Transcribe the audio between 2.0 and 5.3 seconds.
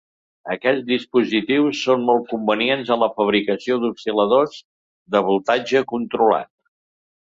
molt convenients en la fabricació d'oscil·ladors de